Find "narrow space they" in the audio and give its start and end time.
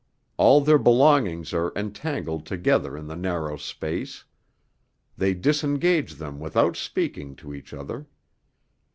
3.15-5.35